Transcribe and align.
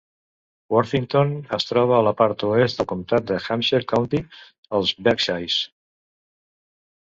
Worthington 0.75 1.33
es 1.57 1.67
troba 1.71 1.93
a 1.97 2.05
la 2.07 2.13
part 2.21 2.45
oest 2.47 2.79
del 2.81 2.87
comtat 2.93 3.27
de 3.33 3.37
Hampshire 3.43 3.87
County, 3.93 4.23
als 4.79 4.95
Berkshires. 5.09 5.61